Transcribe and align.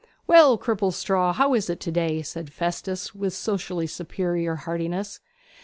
'Well, 0.25 0.57
Cripplestraw, 0.57 1.31
how 1.35 1.53
is 1.53 1.69
it 1.69 1.79
to 1.81 1.91
day?' 1.91 2.23
said 2.23 2.51
Festus, 2.51 3.13
with 3.13 3.35
socially 3.35 3.85
superior 3.85 4.55
heartiness. 4.55 5.19